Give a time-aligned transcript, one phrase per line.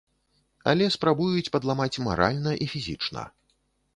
[0.71, 3.27] Але спрабуюць падламаць маральна і фізічна.